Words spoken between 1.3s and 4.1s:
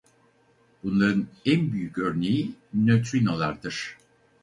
en büyük örneği nötrinolardır.